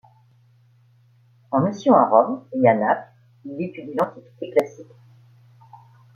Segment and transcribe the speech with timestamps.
[1.51, 3.11] En mission à Rome et à Naples,
[3.45, 4.87] il y étudie l'Antiquité classique.